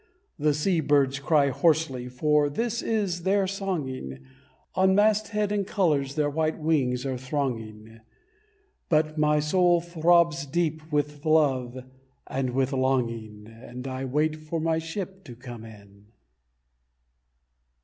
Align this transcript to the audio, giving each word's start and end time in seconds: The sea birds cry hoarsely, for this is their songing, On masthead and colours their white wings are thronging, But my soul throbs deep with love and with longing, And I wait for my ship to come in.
The 0.39 0.55
sea 0.55 0.79
birds 0.79 1.19
cry 1.19 1.49
hoarsely, 1.51 2.09
for 2.09 2.49
this 2.49 2.81
is 2.81 3.21
their 3.21 3.43
songing, 3.43 4.23
On 4.73 4.95
masthead 4.95 5.51
and 5.51 5.67
colours 5.67 6.15
their 6.15 6.27
white 6.27 6.57
wings 6.57 7.05
are 7.05 7.19
thronging, 7.19 7.99
But 8.89 9.19
my 9.19 9.39
soul 9.39 9.79
throbs 9.79 10.47
deep 10.47 10.91
with 10.91 11.23
love 11.23 11.77
and 12.25 12.49
with 12.55 12.73
longing, 12.73 13.45
And 13.47 13.87
I 13.87 14.05
wait 14.05 14.37
for 14.37 14.59
my 14.59 14.79
ship 14.79 15.23
to 15.25 15.35
come 15.35 15.63
in. 15.63 16.05